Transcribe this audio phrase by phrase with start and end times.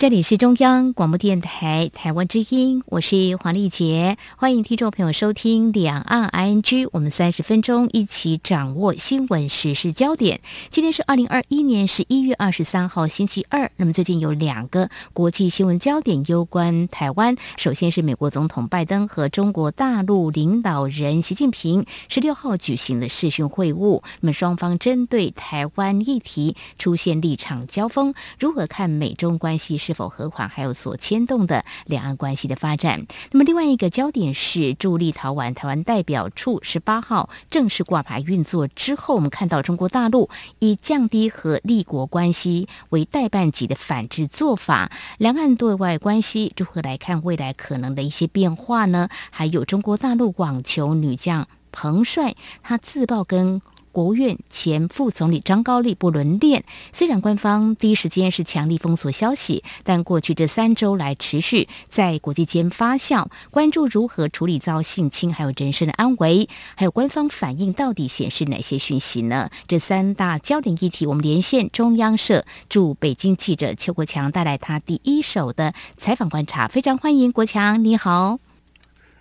[0.00, 10.40] 这里是中央广播电台台湾之音，我是黄丽杰，欢迎听众朋友收听两岸 ING，我们三十分钟一起掌握新闻时事焦点。
[10.70, 29.78] 今天是二零二一年十一月二十三号星期二，那么最近有两个国际新闻焦点攸关台湾，首先是美国总统拜登和中国大陆领导人习近平十六号举行的视讯会晤，那么双方针对台湾议题出现立场交锋，如何看美中关系？
[29.90, 33.08] 是否和缓，还有所牵动的两岸关系的发展。
[33.32, 40.30] 那么，另外一个焦点是驻立陶宛台湾代表处十八号正式挂牌运作之后，我们看到中国大陆
[40.60, 49.08] 以降低和立国关系为代办级的反制做法，两岸对外关系如何来看未来可能的一些变化呢？
[49.32, 53.60] 还有中国大陆网球女将彭帅，她自曝跟。
[53.92, 69.50] 国务院前副总理张高丽不伦恋，虽然官方第一时间是强力封锁消息，但过去这三周来持续在国际间发酵，关注如何处理遭性侵，还有人身的安危，还有官方反应到底显示哪些讯息呢？
[69.66, 78.38] 这三大焦点议题，我们连线中央社驻北京记者邱国强，带来他第一手的采访观察，非常欢迎国强，你好。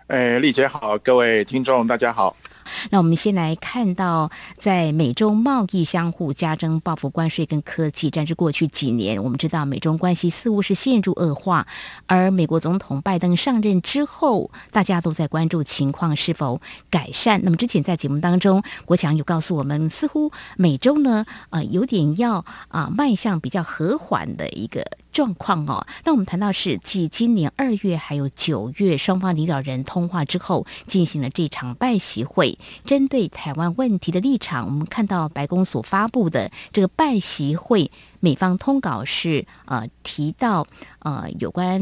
[0.07, 2.35] 哎，丽姐好，各位听众大家好。
[2.89, 11.67] 那我们先来看到，在美中贸易相互加征报复关税跟科技战，是过去几年，我们知道美中关系似乎是陷入恶化。
[12.07, 17.41] 而美国总统拜登上任之后，大家都在关注情况是否改善。
[17.43, 24.98] 那么之前在节目当中，国强有告诉我们，似乎美洲呢，呃，有点要啊迈向比较和缓的一个。
[25.11, 40.67] 状况哦，那我们谈到是继今年二月还有九月双方领导人通话之后，进行了这场拜习会，针对台湾问题的立场，我们看到白宫所发布的这个拜习会，美方通稿是呃提到
[40.99, 41.81] 呃有关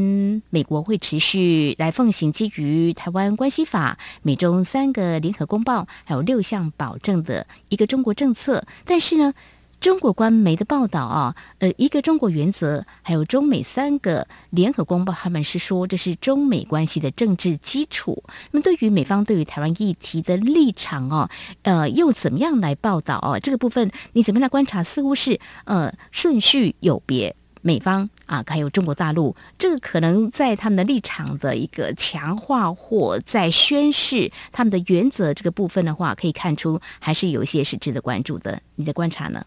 [0.50, 9.34] 美国会持续来奉行基于台湾关系法、美中三个联合公报还有六项保证的一个中国政策，但是呢。
[9.80, 18.24] 中国官媒的报道啊，呃，一个中国原则，还有中美三个联合公报，他们是说这是中美关系的政治基础。
[18.50, 21.30] 那么，对于美方对于台湾议题的立场哦，
[21.62, 23.38] 呃，又怎么样来报道哦？
[23.40, 24.82] 这个部分你怎么样来观察？
[24.82, 38.60] 似乎是呃顺序有别，美方啊，还有中国大陆，这个可能在他们的立场的一个强化或在宣示他们的原则这个部分的话，可以看出还是有一些是值得关注的。
[38.74, 39.44] 你的观察呢？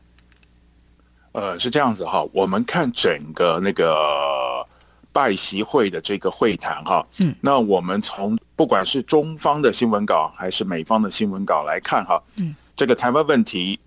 [1.33, 4.65] 呃，是这样子哈，我们看整个那个
[5.13, 13.79] 拜习会的这个会谈哈，嗯，那我们从不管是中方的新闻稿还是美方的新闻稿来看哈，嗯，这个台湾问题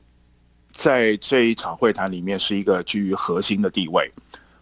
[0.72, 4.10] 在这一场会谈里面是一个居于核心的地位，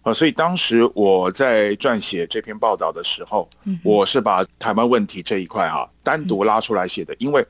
[0.03, 3.49] 啊，所以当时我在撰写这篇报道的时候，
[3.85, 7.47] 我是把台湾问题这一块哈单独拉出来写的，因为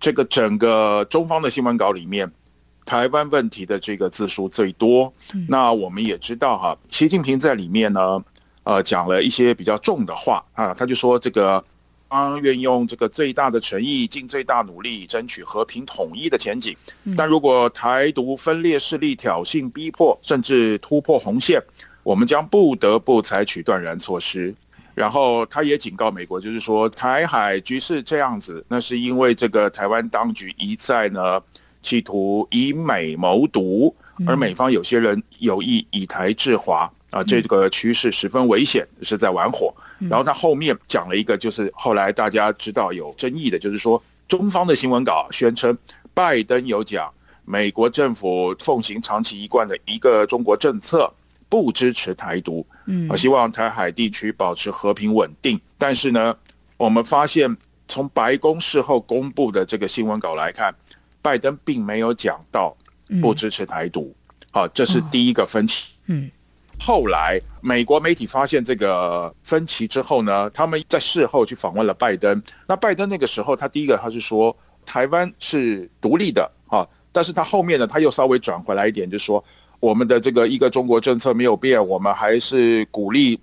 [0.00, 2.28] 这个整个中方的新闻稿里面。
[2.84, 5.12] 台湾问题的这个字数最多，
[5.48, 8.22] 那我们也知道哈，习近平在里面呢，
[8.62, 11.64] 呃，讲了一些比较重的话啊，他就说这个，
[12.08, 16.76] 方愿用这个最大的诚意，尽最大努力争取和平统一的前景，
[17.16, 21.60] 但如果台独分裂势力挑衅逼迫，甚至突破红线，
[22.02, 24.54] 我们将不得不采取断然措施。
[24.94, 31.42] 然后他也警告美国，就是说台海局势这样子，那是因为这个台湾当局一再呢。
[31.84, 33.94] 企图以美谋独，
[34.26, 39.72] 而美方有些人有意以台制华啊，这个趋势十分危险，是在玩火。
[40.10, 45.76] 然后他后面讲了一个，就是后来大家知道有争议的，就是说中方的新闻稿宣称，
[46.14, 47.12] 拜登有讲
[47.44, 51.12] 美国政府奉行长期一贯的一个中国政策，
[51.48, 55.60] 不支持台独，嗯，希望台海地区保持和平稳定。
[55.76, 56.34] 但是呢，
[56.78, 57.54] 我们发现
[57.86, 60.74] 从白宫事后公布的这个新闻稿来看。
[61.24, 62.76] 拜登并没有讲到
[63.22, 64.14] 不支持台独，
[64.52, 65.94] 好，这是第一个分歧。
[66.04, 66.30] 嗯，
[66.78, 72.42] 后来美国媒体发现这个分歧之后呢，他们在事后去访问了拜登。
[72.66, 74.54] 那拜登那个时候，他第一个他是说
[74.84, 79.42] 台湾是独立的，啊，但是他后面呢，他又稍微转回来一点，就是说
[79.80, 83.40] 我们的这个一个中国政策没有变，我们还是鼓励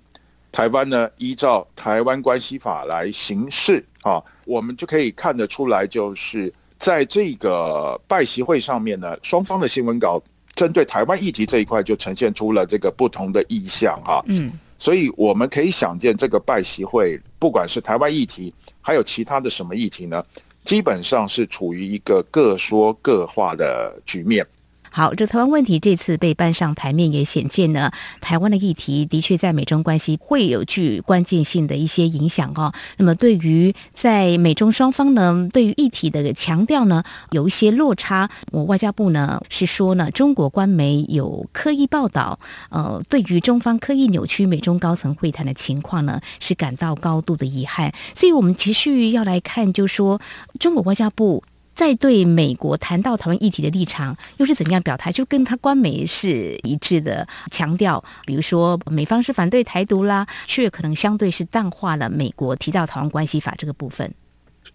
[0.52, 3.84] 台湾呢依照台湾关系法来行事。
[4.02, 6.52] 啊，我们就可以看得出来，就是。
[6.82, 10.20] 在这个拜习会上面呢，双方的新闻稿
[10.56, 14.20] 针对台湾议题这一块，就呈现出了这个不同的意向哈。
[14.26, 20.20] 嗯，所以我们可以想见，这个拜习会，不管是台湾议题，还有其他的什么议题呢，
[20.64, 24.44] 基本上是处于一个各说各话的局面。
[24.94, 27.90] 好，这台湾问题这次被搬上台面，也显见呢，
[28.20, 32.74] 台湾的议题的确在美中关系会有具关键性的一些影响哦。
[32.98, 38.28] 那么，对于在美中双方呢，对于议题的强调呢，有一些落差。
[38.50, 42.38] 我外交部呢是说呢，中国官媒有刻意报道，
[42.68, 47.94] 呃，对于中方刻意扭曲美中高层会谈的情况呢，是感到高度的遗憾。
[48.14, 50.20] 所以，我们继续要来看，就说
[50.60, 51.42] 中国外交部。
[51.82, 55.10] 在对美国谈到台湾议题的立场又是怎样表态？
[55.10, 64.14] 就跟他官媒是一致的，强调，比如说美方是反对台独啦，却可能相对是淡化了美国提到台湾关系法这个部分。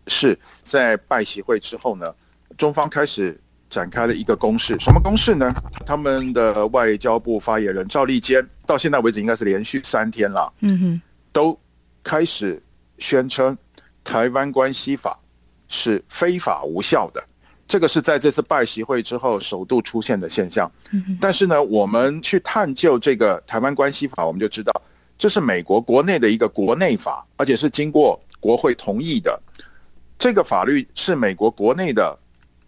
[0.08, 2.14] 是在拜习会之后呢，
[2.58, 3.40] 中方开始
[3.70, 5.50] 展开了一个攻势，什么攻势呢？
[5.86, 11.02] 他们的外交部发言人赵立坚到现在为止应该是连续三天了，嗯哼，
[11.32, 11.58] 都
[12.04, 12.62] 开始
[12.98, 13.58] 宣称
[14.04, 15.18] 台湾关系法。
[15.70, 17.24] 是非法无效的，
[17.68, 20.72] 这个是在这次拜习会之后首度出现的现象。
[21.20, 24.72] 但是呢，我们去探究这个台湾关系法，我们就知道
[25.18, 29.40] 这是美国国内的一个国内法，而且是经过国会同意的。
[30.18, 32.18] 这个法律是美国国内的，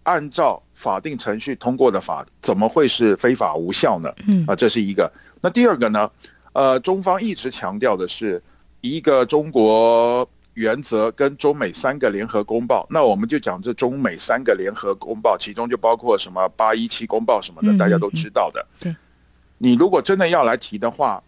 [0.03, 4.13] 按照法定程序通过的法，怎么会是非法无效呢？
[4.47, 5.11] 啊，这是一个。
[5.39, 6.11] 那第二个呢？
[6.53, 8.41] 呃，中方一直强调的是
[8.81, 10.29] 一个中国。
[10.55, 18.65] 原则跟中美三个联合公报，那我们就讲这中美三个联合公报，其中就包括什么八一七公报什么的，大家都知道的。
[18.79, 18.93] 对，
[19.57, 21.23] 你如果真的要来提的话，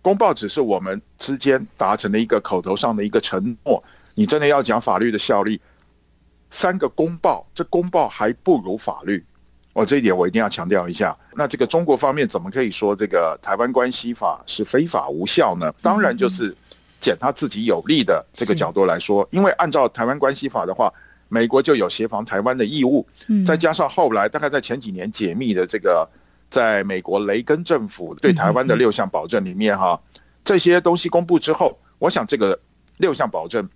[0.00, 3.82] 公报只是我们之间达成的一个口头上的一个承诺，
[4.14, 5.60] 你真的要讲法律的效力，
[6.50, 9.24] 三个公报，这公报还不如法律。
[9.72, 11.16] 我这一点我一定要强调一下。
[11.34, 15.72] 那这个中国方面怎么可以说这个台湾关系法是非法无效呢？
[15.82, 16.56] 当然就是。
[17.00, 20.92] 捡他自己有利的这个角度来说，因为按照台湾关系法的话，
[21.28, 23.06] 美国就有协防台湾的义务。
[23.28, 26.08] 嗯，再加上后来大概在前几年解密的这个，
[26.50, 30.00] 在美国雷根政府对台湾的六项保证里面，哈，
[30.44, 32.58] 这些东西公布之后，我想这个
[32.96, 33.68] 六项保证，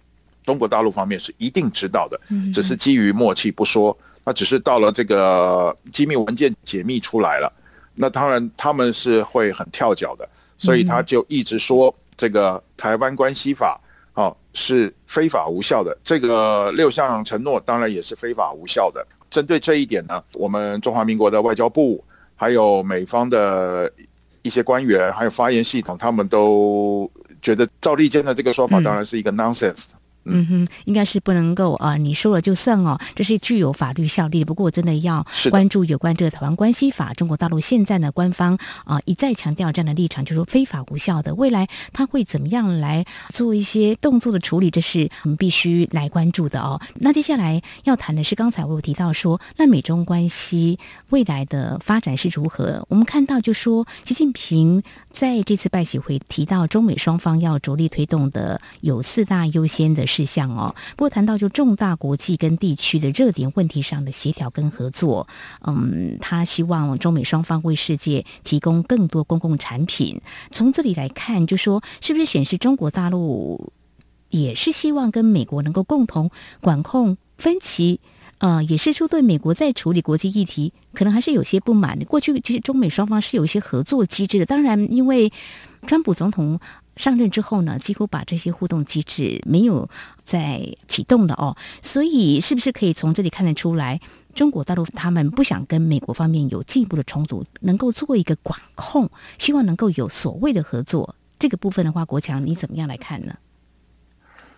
[0.45, 2.21] 中国大陆方面是一定知道的，
[2.53, 3.97] 只是基于默契不说。
[4.25, 7.53] 那只是到了这个机密文件解密出来了，
[7.95, 10.29] 那当然他们是会很跳脚的，
[10.59, 11.95] 所以他就一直说。
[12.17, 13.81] 这个台湾关系法，
[14.15, 15.97] 哦，是非法无效的。
[16.05, 19.07] 这个六项承诺当然也是非法无效的。
[19.31, 22.05] 针对这一点呢，我们中华民国的外交部，
[22.37, 23.91] 还有美方的
[24.43, 27.11] 一些官员，还有发言系统，他们都
[27.41, 29.85] 觉得赵立坚的这个说法当然是一个 nonsense。
[29.93, 34.45] 嗯哼，应该是不能够啊，你说了就算哦，这是具有法律效力。
[34.45, 41.35] 不过真的要关注有关这个台湾关系法，中国大陆现在呢官方啊一再强调这样的立场，就说非法无效的。
[41.35, 46.81] 未来他会怎么样来做一些动作的处理，这是我们必须来关注的哦。
[46.95, 50.79] 那接下来要谈的是，刚才我有提到说，那美中关系
[51.11, 52.87] 未来的发展是如何？
[52.89, 60.07] 我们看到就说，习近平在这次拜喜会提到，中美双方要着力推动的有四大优先的。
[60.13, 65.27] 事项哦，不过谈到就重大国际跟地区的热点问题上的协调跟合作，
[65.67, 70.21] 嗯，他希望中美双方为世界提供更多公共产品。
[70.51, 73.73] 从这里来看，就说是不是显示中国大陆
[74.29, 77.99] 也是希望跟美国能够共同管控分歧？
[78.37, 82.05] 呃，也是说对美国在处理国际议题可能还是有些不满的。
[82.05, 85.33] 过去其实中美双方是有一些合作机制的，当然因为
[85.87, 86.61] 川普总统。
[86.97, 89.89] 上任之后呢，几乎把这些互动机制没有
[90.23, 94.01] 再启动了哦，所以是不是可以从这里看得出来，
[94.35, 101.15] 中国大陆他们不想跟美国方面有进一步的冲突，能够做一个管控，希望能够有所谓的合作。
[101.39, 103.35] 这个部分的话，国强你怎么样来看呢？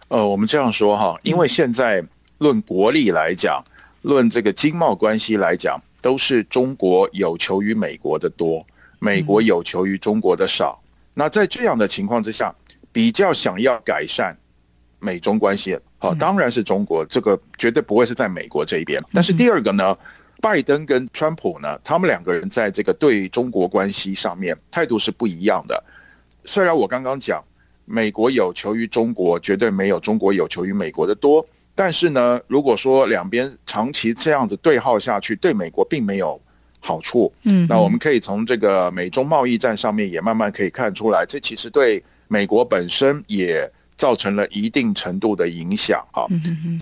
[0.08, 2.04] 呃，我们这样说哈，因为现在
[2.38, 3.64] 论国力来讲，
[4.02, 8.62] 论这个经贸关系来讲，都是中国有求于美国的多，
[8.98, 10.78] 美国有求于中国的少。
[11.14, 12.52] 那在这样的情况之下，
[12.92, 14.36] 比较想要改善
[14.98, 19.00] 美中关系，好，当然是中国，这个绝对不会是在美国这一边。
[19.12, 19.96] 但是第二个呢，
[20.40, 25.82] 拜登跟川普呢，他们两个人在这个对中国关系上面态度是不一样的。
[26.44, 27.42] 虽然我刚刚讲
[27.84, 36.40] 美国有求于中国，绝对没有中国有求于美国的多，但是呢，如果说两边长期这样子对号下去，对美国并没有。
[36.86, 46.26] 好处，嗯，那我们可以从这个美中贸易战上面也慢慢可以看出来，这其实对美国本身也造成了一定程度的影响，哈。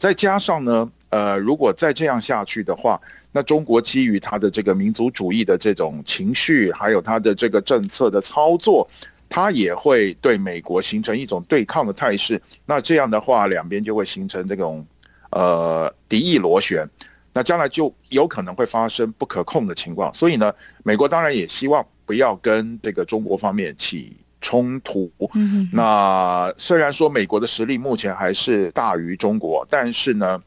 [0.01, 8.89] 再加上呢，呃，如果再这样下去的话，那中国基于它的这个民族主义的这种情绪，还有它的这个政策的操作，
[9.29, 12.43] 它也会对美国形成一种对抗的态势。
[12.67, 14.85] 那这样的话，两边就会形成这种
[15.31, 16.85] 呃敌意螺旋，
[17.33, 20.13] 那将来就有可能会发生不可控的情况。
[20.13, 20.53] 所以呢，
[20.85, 25.11] 美国当然也希望不要跟这个中国方面起冲突。
[25.35, 30.43] 嗯，那虽然说美国的实力目前还是大于中国，但是呢，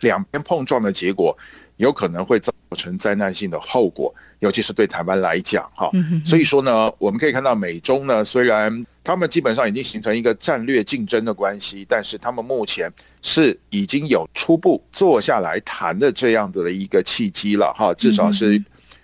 [0.00, 1.36] 两边碰撞的结果。
[1.78, 5.90] 有可能会造成灾难性的后果，尤其是对台湾来讲，哈。
[6.24, 12.92] 所以说呢，我们可以看到美中呢，虽然他们基本上已经形成一个战略竞争的关系，但是他们目前
[13.22, 17.94] 是已经有初步坐下来谈的这样子的一个契机了，哈。
[17.94, 18.62] 至少是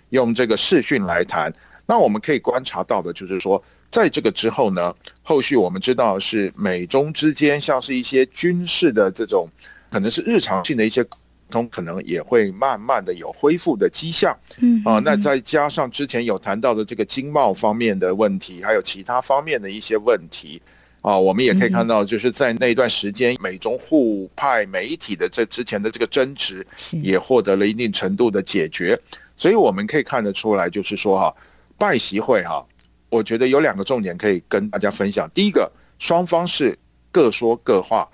[0.09, 1.51] 用这个视讯来谈。
[1.87, 9.47] 那我们可以观察到的就是说，在这个之后呢，后续我们知道是美中之间像是一些军事的这种，
[9.89, 11.05] 可能是日常性的一些。
[11.49, 20.61] 通可能也会慢慢的有恢复的迹象，嗯啊，那再加上之前有谈到的这个经贸方面的问题，还有其他方面的一些问题，
[21.01, 26.65] 啊，我们也可以看到，就是在那段时间，美中互派媒体的这之前的这个争执，
[27.03, 28.99] 也获得了一定程度的解决，
[29.37, 31.35] 所以我们可以看得出来，就是说哈，
[31.77, 32.65] 拜习会哈，
[33.09, 36.77] 我觉得有两个重点可以跟大家分享，第一个，双方是
[37.11, 38.09] 各说各话，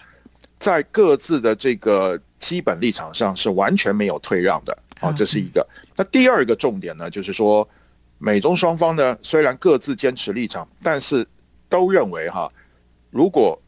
[0.60, 2.20] 在各自的这个。
[2.42, 5.66] 基本立场上是完全没有退让的啊，这是一个。
[5.96, 7.66] 那第二个重点呢，就是说，
[8.18, 11.26] 美中双方呢虽然各自坚持立场，但是
[11.70, 12.52] 都认为哈，
[13.12, 13.62] 如果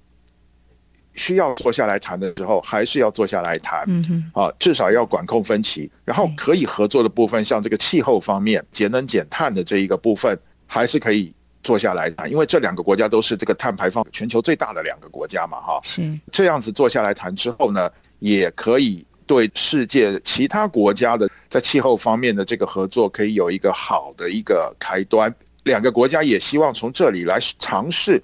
[1.13, 3.87] 需要坐下来谈的时候，还是要坐下来谈，
[4.33, 16.19] 啊，至少要管控分歧，然后可以合作的部分，像这个气候方面、节能减碳的这一个部分，还是可以坐下来谈，因为这两个国家都是这个碳排放全球最大的两个国家嘛，哈，是。
[16.31, 17.87] 这样子坐下来谈之后呢。
[18.23, 25.33] 也可以对世界其他国家的在气候方面的这个合作，可以有一个好的一个开端。
[25.65, 28.23] 两个国家也希望从这里来尝试。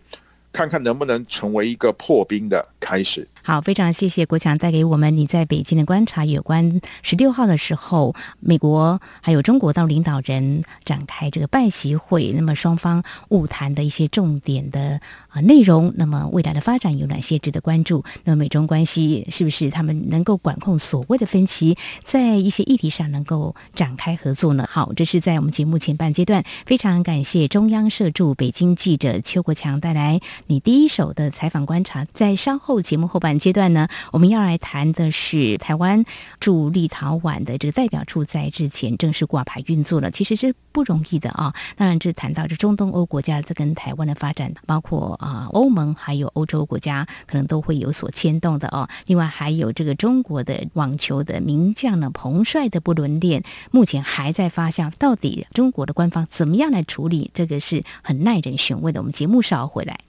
[0.51, 3.27] 看看能不能成为一个破冰的开始。
[3.49, 18.03] 好，非常谢谢国强带给我们你在北京的观察，有关十六号的时候，美国还有中国到领导人展开这个拜习会，那么双方晤谈的一些重点的啊内容，那么未来的发展有哪些值得关注？
[18.23, 24.67] 那么美中关系是不是他们能够管控所谓的分歧，在一些议题上能够展开合作呢？
[24.69, 30.19] 好，这是在我们节目前半阶段，非常感谢中央社驻北京记者邱国强带来。
[30.45, 36.05] 你第一手的采访观察，在稍后节目后半阶段呢，我们要来谈的是台湾
[36.39, 41.53] 驻立陶宛的这个代表处在日前正式挂牌运作了，其实是不容易的啊。
[41.75, 48.87] 当然，这谈到这中东欧国家这跟台湾的发展，包括啊欧盟还有欧洲国家，可能都会有所牵动的哦。
[49.07, 57.31] 另外，还有这个中国的网球的名将呢，彭帅的不伦恋，目前还在发酵，到底中国的官方怎么样来处理？
[57.33, 58.99] 这个是很耐人寻味的。
[58.99, 60.08] 我们节目稍后回来。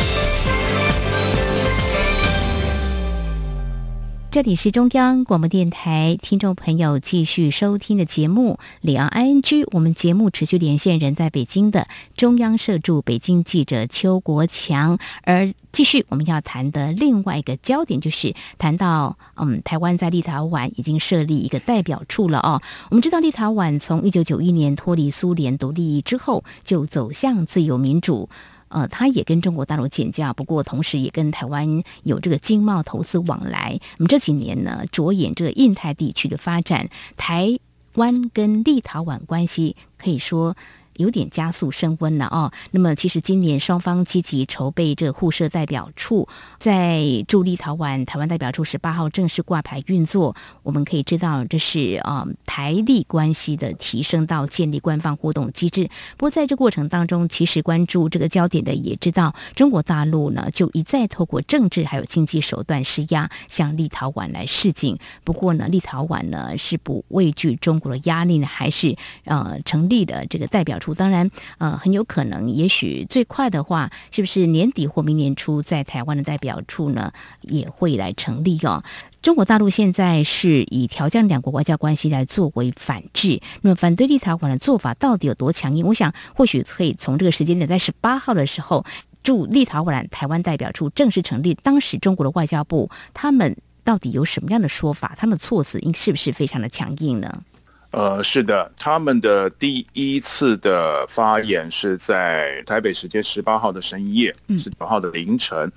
[4.31, 11.85] 这里是中央广播电台听众朋友继续收听的节目《两岸 ING》，我们节目持续连线人在北京的
[12.15, 22.61] 中央社驻北京记者邱国强，而继续我们要谈的另外一个焦点就是谈到，嗯，台湾在立陶宛已经设立一个代表处了哦。
[22.89, 28.29] 我们知道立陶宛从一九九一年脱离苏联独立之后，就走向自由民主。
[28.71, 33.79] 呃，他也跟中国大陆建交，不过同时也跟台湾有这个经贸投资往来。
[33.97, 37.59] 那么这几年呢，着眼这个印太地区的发展，台
[37.95, 40.55] 湾跟立陶宛关系可以说。
[40.97, 42.51] 有点加速升温了哦。
[42.71, 46.27] 那么，其实今年双方积极筹备这互设代表处，
[46.59, 50.35] 在驻立陶宛台湾代表处十八号正式挂牌运作。
[50.63, 55.89] 我们可以知道，这是啊台立关系的提升到建立官方互动机制。
[56.17, 64.97] 不过，在这过程当中，其实关注这个焦点的也知道，中国大陆呢就一再透过政治还有经济手段施压，向立陶宛来示警。
[65.23, 70.79] 不过呢，立陶宛呢是不畏惧中国的压力呢，还是呃成立了这个代表。
[70.95, 78.83] 当然，呃，很有可能，也许最快的话，是不是年底或明年初，在台湾的代表处呢，也会来成立哦。
[79.21, 85.85] 中国大陆现在是以调降两国外交关系来作为反制，那么反对立陶宛的做法到底有多强硬？
[85.85, 88.83] 我想，或许可以从这个时间点，在十八号的时候，
[89.21, 95.13] 驻立陶宛台湾代表处正式成立，当时中国的外交部他们到底有什么样的说法？
[95.15, 97.43] 他们的措辞应是不是非常的强硬呢？
[97.91, 105.69] 呃，是的，他们的第一次的发言是在台北时间十八号的深夜，十九号的凌晨。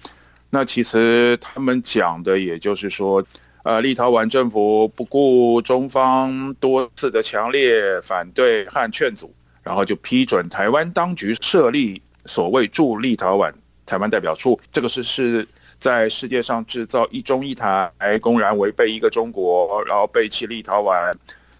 [0.48, 3.20] 那其实他们讲的，也就是说，
[3.64, 13.52] 呃，立陶宛政府不顾中方多次的强烈反对和劝阻，然后就批准台湾当局设立所谓驻立陶宛
[13.84, 14.60] 台湾代表处。
[14.70, 15.44] 这个是是
[15.80, 17.90] 在世界上制造一中一台，
[18.20, 21.12] 公然违背一个中国，然后背弃立陶宛。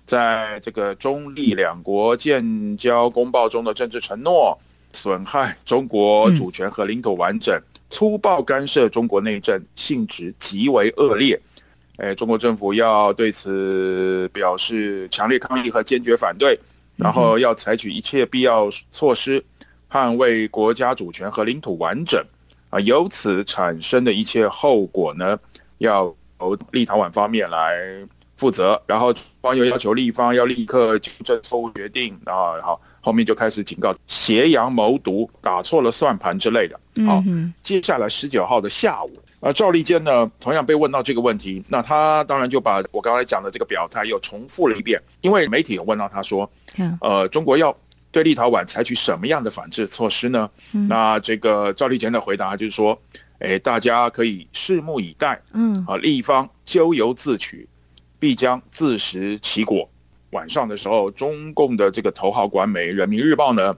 [0.07, 4.59] 在这个中立两国建交公报中的政治承诺，
[4.93, 7.59] 损害中国主权和领土完整，
[7.89, 11.41] 粗暴干涉中国内政，性质极为恶劣。
[11.97, 16.59] 哎，中国政府要对此表示强烈抗议和坚决反对，
[16.97, 19.43] 然后要采取一切必要措施，
[19.91, 22.23] 捍卫国家主权和领土完整。
[22.69, 25.39] 啊，由此产生的一切后果呢，
[25.79, 28.07] 要由立陶宛方面来。
[28.37, 36.79] 负责，然后方又要求立方要立刻纠正错误决定啊，好，后面就开始警告挟洋谋独、打错了算盘之类的。
[37.07, 37.23] 好，
[37.63, 46.51] 接下来十九号的下午，呃，赵立坚呢同样被问到这个问题，那他当然就把我刚才讲的这个表态又重复了一遍，因为媒体有问到他说，
[47.01, 47.77] 呃，中国要
[48.11, 50.51] 对立陶宛采取什么样的反制措施呢？
[50.89, 52.97] 那这个赵立坚的回答就是说，
[53.39, 55.41] 哎，大家可以拭目以待。
[55.53, 57.69] 嗯，啊，立方咎由自取。
[58.25, 59.87] 必将自食其果。
[60.31, 63.77] 晚上的时候，中共的这个头号官媒《人民日报》呢，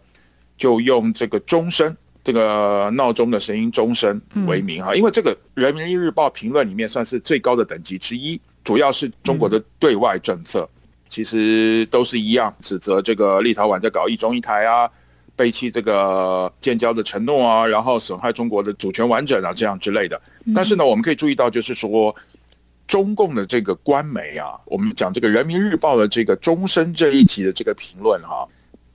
[0.57, 10.69] 就用这个钟声，这个闹钟的声音钟声为名哈，因为这个《人民日报》评论里面算是最高的等级之一，主要是中国的对外政策，
[11.09, 14.89] 其实都是一样，指责这个立陶宛在搞一中一台啊，
[15.35, 20.23] 背弃这个建交的承诺啊，然后损害中国的主权完整啊，这样之类的。
[20.55, 22.15] 但是呢，我们可以注意到，就是说。
[22.87, 28.47] 中共的这个官媒啊，我们讲这个人民日报的这个终身这一期的这个评论哈，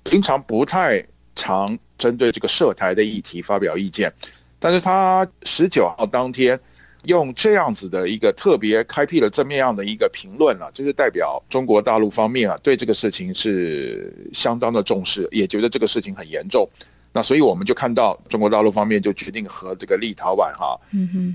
[0.04, 1.06] 平常不太
[1.36, 4.12] 常针对这个涉台的议题发表意见，
[4.60, 6.60] 但是他十九号当天
[7.06, 16.70] 用这样子的一个特别开辟了这么样的一个评论啊，就是代表中国大陆方面啊对这个事情是相当的重视，也觉得这个事情很严重。
[17.14, 20.80] 那所以我们就看到中国大陆方面就决定和这个立陶宛哈，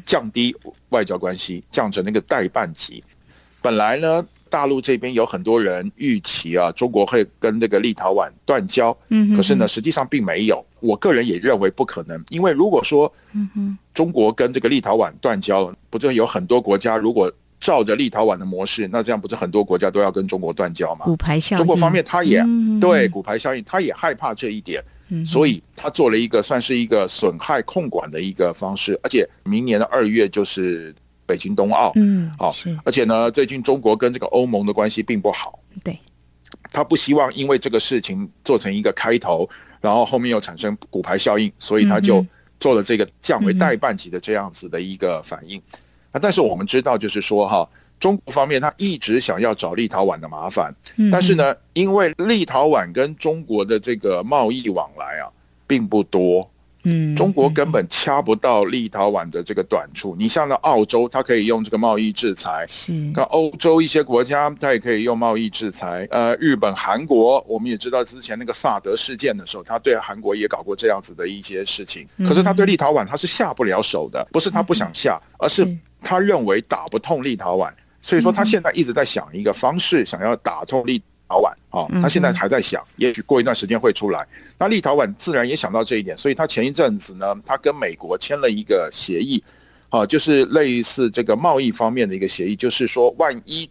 [0.06, 0.56] 降低
[0.88, 3.04] 外交关系，降成那个代办级。
[3.60, 8.96] 本来呢，大陆这边有很多人预期啊，中国会跟这个立陶宛断交，
[9.36, 10.64] 可是呢，实际上并没有。
[10.80, 13.12] 我个人也认为不可能，因为如果说
[13.92, 21.04] 中国跟这个立陶宛断交，不就有很多国家如果照着立陶宛的模式，那这样不是很多国家都要跟中国断交吗？
[21.04, 22.42] 骨牌效应，中国方面他也
[22.80, 24.82] 对骨牌效应，他也害怕这一点。
[25.24, 35.98] 所以他做了一个算是一个损害控管的一个方式，而且明年的二月就是北京冬奥，嗯，好，而且呢，最近中国跟这个欧盟的关系并不好，对，
[36.72, 39.48] 他不希望因为这个事情做成一个开头，
[39.80, 42.24] 然后后面又产生骨牌效应，所以他就
[42.58, 45.60] 做了这个降为代办级的这样子的一个反应。
[46.10, 47.68] 啊，但是我们知道，就是说哈。
[47.98, 50.74] 中国方面，他一直想要找立陶宛的麻烦，
[51.10, 55.28] 但是呢，因为立陶宛跟中国的这个贸易往来啊，
[55.66, 56.48] 并不多。
[56.88, 60.14] 嗯，中国根本掐不到立陶宛的这个短处。
[60.16, 62.64] 你像那澳洲，它可以用这个贸易制裁；
[63.12, 66.06] 那欧洲一些国家，它也可以用贸易制裁。
[66.12, 72.06] 呃，日本、韩国，我们也知道之前那个萨德事件的时候，他对韩国也搞过这样子的一些事情。
[72.18, 75.66] 可是他对立陶宛，他是下不了手的，不是他不想下，而是
[76.00, 77.68] 他认为打不痛立陶宛。
[78.06, 81.88] 所以说，他现在一直在想一个方式，想要打通立陶宛啊。
[82.00, 84.24] 他现在还在想，也许过一段时间会出来。
[84.56, 89.42] 那立陶宛自然也想到这一点，所以他前一阵子呢，他跟美国签了一个协议，
[89.88, 93.68] 啊，就是类似这个贸易方面的一个协议，就是说，万一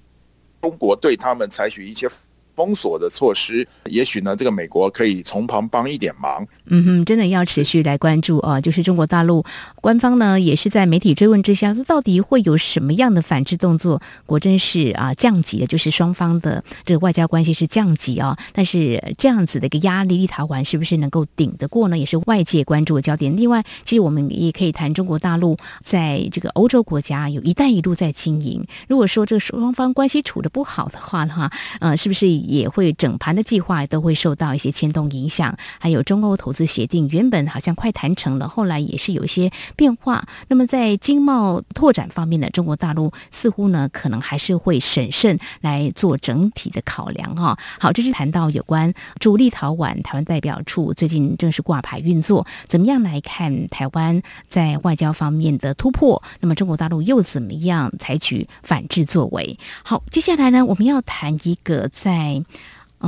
[0.62, 2.10] 中国对他们采取一些。
[2.58, 6.48] 封锁的措施，也许呢，这个美国可以从旁帮一点忙。
[6.68, 8.62] 嗯哼，真的要持续来关注啊！
[8.62, 9.44] 就是中国大陆
[9.82, 14.02] 官方呢，也是在媒体追问之下，说到底会有什么样的反制动作？
[14.26, 18.38] 果真是啊，降级的，就是双方的这个外交关系是降级啊。
[18.54, 21.98] 但是这样子的一个压力，立陶宛是不是能够顶得过呢？
[21.98, 23.36] 也是外界关注的焦点。
[23.36, 28.66] 另外，其实我们也可以谈中国大陆在这个欧洲国家有一带一路在经营。
[28.88, 32.26] 如果说这个双方关系处的不好的话，哈，呃，是不是？
[32.46, 40.26] 也会整盘的计划都会受到一些牵动影响，还有中欧投资协定，原本好像快谈成了，后来也是有一些变化。
[40.48, 47.60] 那么在经贸拓展方面呢，中国大陆似乎呢可能还是会审慎来做整体的考量哈。
[47.80, 56.24] 好，这是谈到有关驻立陶宛台湾代表处最近正式挂牌运作，怎么样来看台湾在外交方面的突破？
[56.40, 59.60] 那么中国大陆又怎么样采取反制作为？
[59.84, 62.44] 好，接下来呢，我们要谈一个在。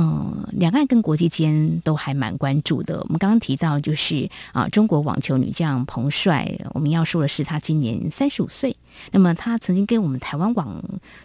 [0.00, 3.00] 嗯，两岸跟国际间都还蛮关注的。
[3.00, 8.76] 我们刚刚提到，就是啊，中国网球女将彭帅，我们要说的是，她今年三十五岁。
[9.10, 10.80] 那么，她曾经跟我们台湾网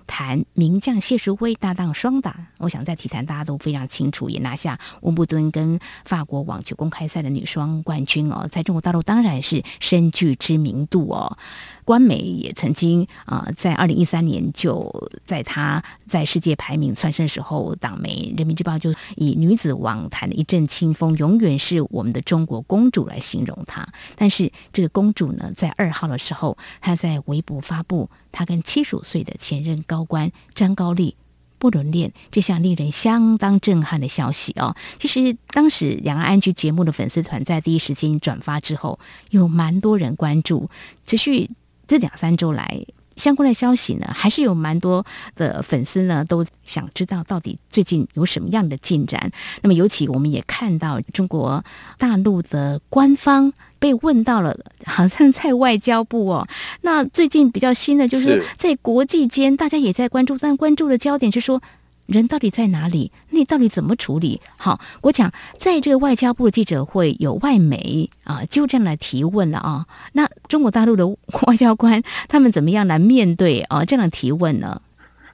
[0.07, 2.47] 坛名将谢淑薇搭档双打。
[2.57, 8.47] 我想在体坛大家都非常清楚，也拿下温布顿跟法国网球公开赛的女双冠军哦。
[8.49, 11.37] 在中国大陆当然是深具知名度哦。
[11.83, 23.87] 官媒也曾经啊，在二零一三年就在她在世界排名蹿升的时候，党媒《人民日报》就以女子网坛的一阵清风，永远是我们的中国公主来形容她。
[24.15, 31.15] 但是这个公主呢，在二号的时候，她在微博发布她跟七十五岁的前任高官张高丽
[31.57, 34.75] 不伦恋这项令人相当震撼的消息哦。
[34.99, 40.69] 其实当时两岸安居节目的粉丝团在第一时间转发之后，有蛮多人关注，
[41.05, 41.49] 持续。
[41.87, 49.31] 这两三周来，相关的消息呢，还是有蛮多的粉丝呢都想知道到底最近有什么样的进展。
[49.61, 51.63] 那么，尤其我们也看到中国
[51.97, 56.47] 大陆的官方被问到了，好像在外交部哦。
[56.81, 61.61] 那最近比较新的就是在国际间，大家也在关注，但关注的焦点是说。
[62.05, 63.11] 人到底在哪里？
[63.29, 64.41] 你到底怎么处理？
[64.57, 69.85] 好，我讲，在这个外交部记者会有外媒啊，就这样来提问了啊。
[70.13, 74.81] 那中国大陆的外交官他们怎么样来面对啊这样的提问呢？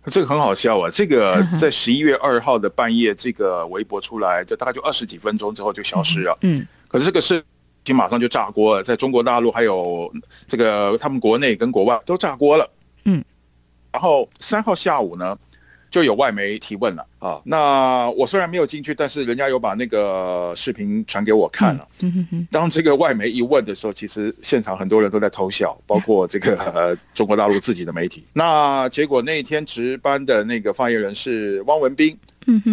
[0.05, 0.89] 这个很好笑啊！
[0.89, 6.37] 这个在十一月二号的半夜，这个微博出来，这大概就二十几分钟之后就消失了。
[6.41, 7.43] 嗯，可是这个事
[7.83, 10.11] 情马上就炸锅了，在中国大陆还有
[10.47, 12.67] 这个他们国内跟国外都炸锅了。
[13.03, 13.23] 嗯，
[13.91, 15.37] 然后三号下午呢？
[15.91, 21.87] 就有外媒提问了啊，那我虽然没有进去，但是人家有把那个视频传给我看了。
[22.51, 28.23] 当这个外媒一问的时候，其实现场很多人都在偷笑，包括这个 呃中国大陆自己的媒体。
[28.33, 32.17] 那结果那一天值班的那个发言人是汪文斌，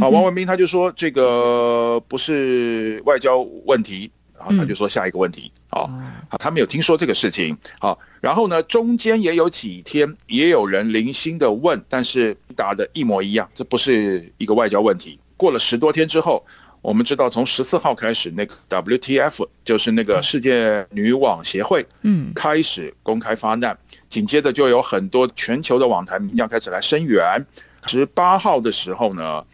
[0.01, 4.11] 啊，汪文斌他就说这个不是外交问题。
[4.39, 5.91] 然后他就说下一个问题，好，
[6.29, 15.19] 好，他没有听说这个事情，好，然后呢，中间也有几天也有人零星的问，但是答的一模一样，这不是一个外交问题。
[15.37, 16.45] 过了十多天之后，
[16.83, 23.77] 我们知道从十四号开始，那个 WTF 就是那个世界女网协会，嗯，开始公开发难，
[24.09, 27.45] 紧接着就有很多全球的网坛名将开始来声援。
[27.87, 29.45] 十八号的时候呢。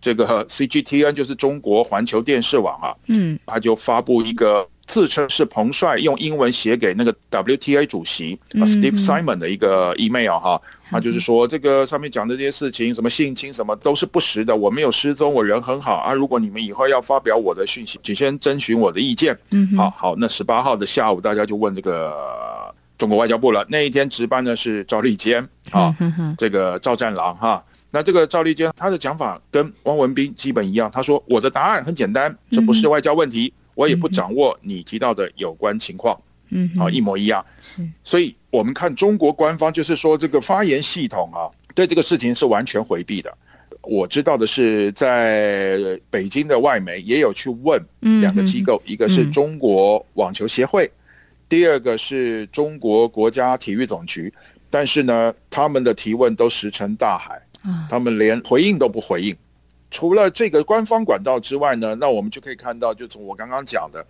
[0.00, 10.60] 这个 CGTN 就是中国环球电视网啊，嗯，他就发布一个自称是彭帅用英文写给那个 WTA 主席 Steve Simon 的一个 email 哈，
[10.90, 16.12] 他就是说这个上面讲的这些事情，什么性侵什么都是不实的，我没有失踪，我人很好啊。
[16.12, 19.38] 如果你们以后要发表我的讯息，请先征询我的意见。
[19.52, 23.64] 嗯，好好，那十八号的下午，大家就问这个中国外交部了。
[23.68, 25.94] 那一天值班的是赵立坚啊，
[26.36, 27.62] 这个赵战狼哈。
[27.90, 36.16] 那这个赵立坚他的讲法跟汪文斌基本一样，他说我的答案很简单，这不是外交问题，我也不掌握你提到的有关情况，
[36.50, 37.44] 嗯，好一模一样，
[38.04, 43.36] 所以我们看中国官方就是说这个发言系统啊，对这个事情是完全回避的。
[43.82, 47.82] 我知道的是，在北京的外媒也有去问
[48.20, 50.88] 两个机构，一个是中国网球协会，
[51.48, 54.32] 第二个是中国国家体育总局，
[54.68, 57.40] 但是呢，他们的提问都石沉大海。
[57.88, 59.36] 他们连回应都不回应，
[59.90, 64.04] 除了这个官方管道之外呢，那我们就可以看到，就从我刚刚讲的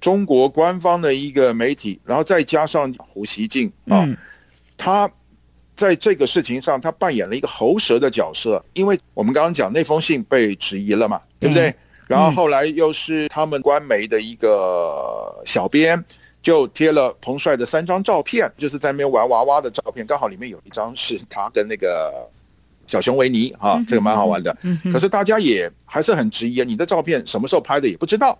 [0.00, 4.04] 中国官方的一个媒体，然后再加上胡锡进啊，
[4.76, 5.08] 他
[5.76, 11.72] 在这个事情上他扮演了一个喉舌的角色，因为我们刚刚讲那封信被质疑了嘛，对不对？
[12.08, 16.02] 然后后来又是他们官媒的一个小编
[16.42, 22.28] 就贴了彭帅的三张照片，就是在那边玩娃娃的照片，刚好里面有一张是他跟那个。
[22.90, 24.54] 小熊维尼哈，这个蛮好玩的。
[24.92, 28.36] 可是大家也还是很质疑啊，你的照片什么时候拍的也不知道。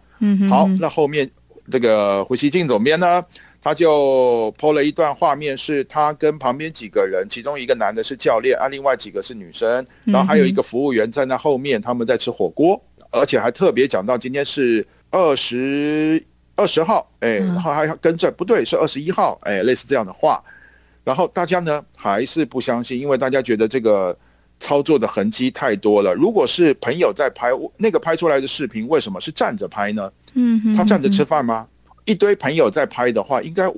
[0.50, 1.30] 好，那后面
[1.70, 3.24] 这个胡锡进总编呢，
[3.62, 12.82] 他就 po 了一段画面，是他跟旁边几个人，其中一个男的是教练，啊，另外几个是女生，然后还有一个服务员在那后面，他们在吃火锅，
[13.12, 16.20] 而且还特别讲到今天是二十
[16.56, 20.42] 二十号，哎，然后还跟着不对，是二十一号，哎，类似这样的话，
[21.04, 24.16] 然后大家呢还是不相信，因为大家觉得这个。
[24.60, 26.14] 操作的痕迹太多了。
[26.14, 30.12] 如果是朋友在拍那个拍出来的视频，为什么是站着拍呢？
[30.34, 31.66] 嗯，他站着吃饭吗？
[32.04, 33.68] 一堆朋友在拍的话，应该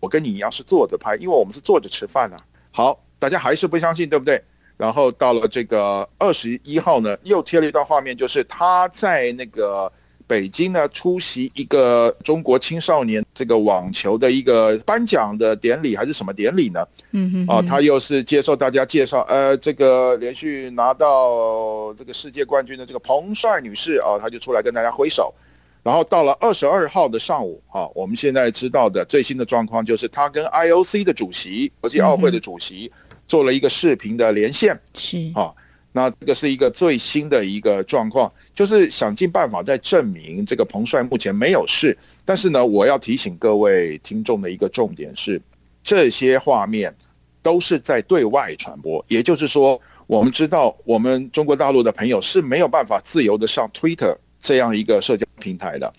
[0.00, 2.36] 我跟你一样是坐着拍，因为我们是坐着吃饭啊。
[2.72, 4.42] 好，大家还是不相信，对不对？
[4.76, 9.92] 然后到了这个二十一号呢，又贴了一段画面，就是他在那个
[10.32, 16.88] 北京呢出席一个中国青少年这个网球的一个颁奖的典礼，还是什么典礼呢？
[17.10, 25.34] 嗯哼，啊，他又是接受大家介绍，呃，这个连续拿到这个世界冠军的这个彭帅女士啊，她就出来跟大家挥手。
[25.82, 32.90] 然后到了二十二号的上午，啊，我们现在知道的最新的状况就是他跟 IOC 的主席，国际奥会的主席。
[33.28, 35.54] 做了一个视频的连线，是啊，
[35.92, 41.96] 那这个是一个最新的一个状况，就是想尽办法在证明这个彭帅目前没有事。
[42.24, 45.40] 但是呢，我要提醒各位听众的一个重点是，
[45.84, 46.94] 这些画面
[47.42, 55.92] 都是在对外传播，也就是说，我们知道我们中国大陆的朋友是没有办法自由的上 Twitter 这样一个社交平台的。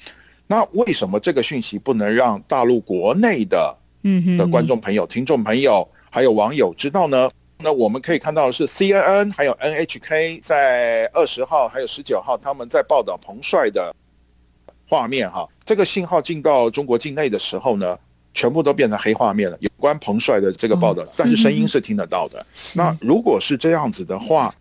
[0.47, 5.87] 那为什么这个讯息不能让大陆国内的嗯的观众朋友、听众朋友？
[6.09, 7.29] 还有网友知道呢？
[7.59, 13.95] 那我们可以看到的是，CNN 还有 NHK 在二十号还有十九号他们在报道彭帅的
[14.89, 15.47] 画面哈。
[15.63, 17.97] 这个信号进到中国境内的时候呢，
[18.33, 19.57] 全部都变成黑画面了。
[19.61, 22.45] 有关彭帅的这个报道，但是声音是听得到的。
[22.73, 24.53] 那如果是这样子的话，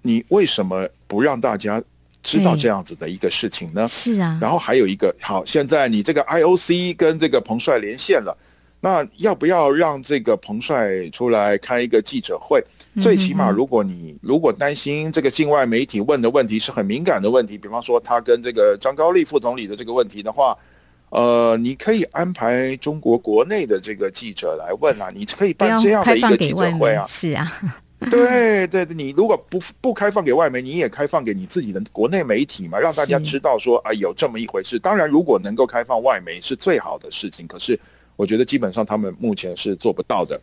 [0.00, 1.82] 你为什么不让大家
[2.22, 3.86] 知道这样子的一个事情呢？
[3.86, 4.38] 是啊。
[4.40, 8.34] 然后还有一个，好，现在你这个 IOC 跟这个彭帅连线了。
[8.86, 12.62] 那要不要让这个彭帅出来开一个记者会？
[13.00, 20.56] 最起码，如果你如果担心这个境外媒体问的问题是很敏感的问题，比方说他跟这个张高丽副总理的这个问题的话，
[21.10, 27.04] 呃，你可以安排中国国内的这个记者来问啊，你可以办这样的一个记者会啊。
[27.08, 27.44] 是啊，
[28.08, 34.78] 对对对，你如果不不开放给外媒，你也开放给你自己的国内媒体嘛，让大家知道说啊有这么一回事。
[34.78, 37.76] 当然，如果能够开放外媒是最好的事情，可是。
[38.16, 40.40] 我觉得基本上他们目前是做不到的，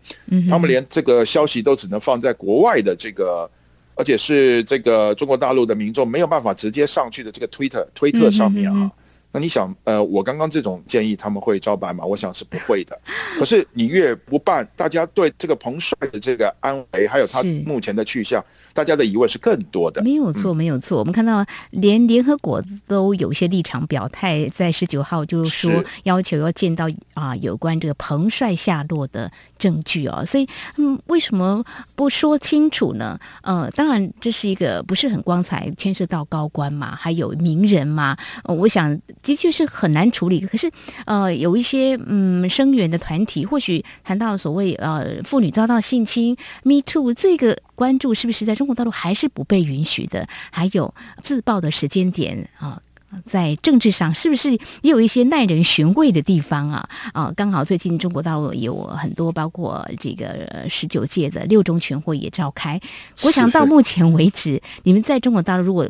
[0.47, 3.49] 他们连这个消息都只能放在国外的这个，
[3.95, 8.91] 而且是这个中国大陆的民众没有办法直接上去的这个推特推特上面啊。
[9.36, 12.05] 那你想，呃，我刚刚这种建议他们会照办吗？
[12.05, 12.95] 我想是不会的。
[13.39, 20.01] 可是你越不办，大家对这个彭帅的这个安危，还有他目前的去向，大家的疑问是更多的。
[20.03, 20.99] 没有错，没有错。
[20.99, 30.25] 我们看到连联合国都有些立场表态，在十九号就是说要求要见到啊有关这个彭帅下落的证据哦。
[30.25, 31.63] 所以，嗯，为什么
[31.95, 33.19] 不说清楚呢？
[33.43, 38.17] 呃，当然这是一个不是很光彩，牵涉到高官嘛，还有名人嘛。
[38.43, 38.99] 呃，我想。
[39.21, 40.69] 的确是很难处理，可是，
[41.05, 50.27] 呃，有一些嗯声援的团体，或许谈到所谓呃妇女遭到性侵，Me Too 这个关注是不是在中国大陆还是不被允许的？
[50.51, 52.81] 还有自爆的时间点啊，
[53.25, 56.89] 在政治上是不是也有一些耐人寻味的地方啊？
[57.13, 62.79] 啊，刚好最近中国大陆有很多，包括这个十九届的六中全会也召开。
[63.23, 65.89] 我想到目前为止，你们在中国大陆如果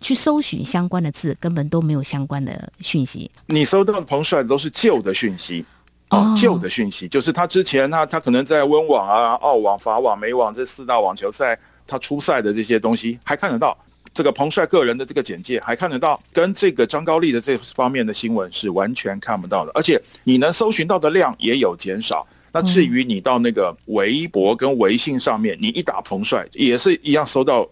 [0.00, 3.28] 去搜寻相关的字，根本都没有相关的讯息。
[3.46, 5.64] 你搜到的彭帅都是旧的讯息，
[6.10, 13.76] 哦，旧的讯息就是他之前他他可能在温网啊、澳网、法网、美网这四大网球赛他出赛的这些东西还看得到。
[14.14, 19.72] 这个彭帅个人的这个简介还看得到，跟这个张高丽的这方面的新闻是完全看不到的。
[19.74, 22.26] 而且你能搜寻到的量也有减少。
[22.50, 27.68] 那至于你到那个微博跟微信上面，你一打彭帅也是一样搜到。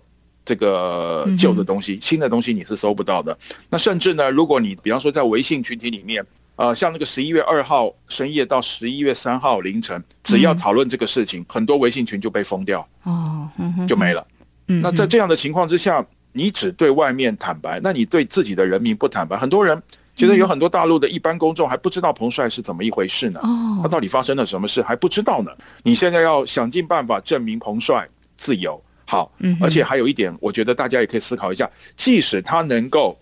[0.49, 3.37] 这个旧的东西，新的东西你是搜不到的。
[3.69, 6.25] 那甚至呢，如果你比方说在微信群体里面，
[6.57, 13.49] 呃，像那个十一月二号深夜到十一月三号凌晨，只要讨论这个事情，很多微信群就被封掉，哦，
[13.87, 14.27] 就没了。
[14.69, 19.81] 嗯那在这样的情况之下，你只对外面坦白，那你对自己的人民不坦白，很多人
[20.17, 23.39] 其实有很多大陆的一般公众还不知道彭帅是怎么一回事呢？
[23.43, 25.51] 哦，他到底发生了什么事还不知道呢？
[25.83, 28.83] 你现在要想尽办法证明彭帅自由。
[29.09, 33.17] 好，而且还有一点，我觉得大家也可以思考一下，即使他能够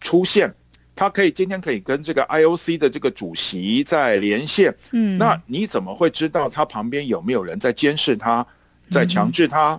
[0.00, 0.50] 出现，
[0.96, 8.44] 他可以今天可以跟这个 IOC 的这个主席在连线，嗯，那你怎么会知道他旁边有没有人在监视他，
[8.90, 9.78] 在强制他，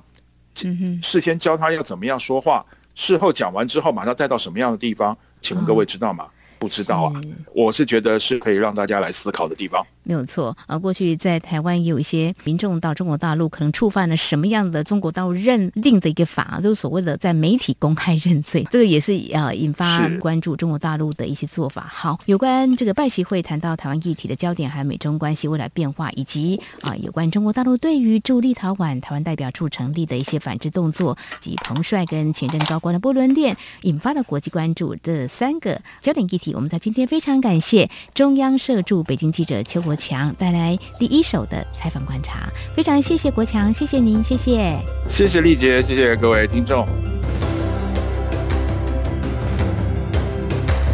[0.63, 5.17] 嗯事先教他要怎么样说话，事后讲完之后把他带到什么样的地方？
[5.41, 6.29] 请问各位知道吗？
[6.59, 7.21] 不知道啊，
[7.53, 9.85] 我是觉得是可以让大家来思考的地方。
[10.07, 10.77] 没有错啊。
[10.77, 21.85] 过去在台湾也有一些民众到中国大陆，可能触犯了什么样的中国大陆认定的一个法，就是所谓的在媒体公开认罪， 这个也是呃引发关注中国大陆的一些做法。
[21.91, 34.95] 好，有关这个拜习会谈到台湾议题的焦点，还有美中关系未来变化，以及啊有关中国大陆对于驻立陶宛台湾代表处成立的一些反制动作，及彭帅跟前任高官的波伦恋，引发了国际关注。
[35.03, 44.77] 这三个焦点议题，我们在今天非常感谢中央社驻北京记者邱国强带来第一手的采访观察，非常谢谢国强，谢谢您，谢谢，
[45.09, 46.87] 谢谢丽杰，谢谢各位听众。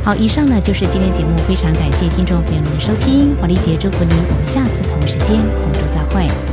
[0.04, 6.53] 好，以上呢就是今天节目，非常感谢听众朋友们的收听，华丽杰祝福您，我们下次同一时间空中再会。